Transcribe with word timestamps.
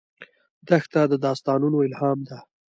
دښته 0.67 1.01
د 1.11 1.13
داستانونو 1.25 1.77
الهام 1.87 2.19
ده. 2.29 2.37